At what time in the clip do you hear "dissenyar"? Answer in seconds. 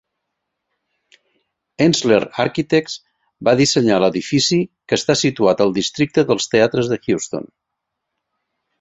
3.61-4.01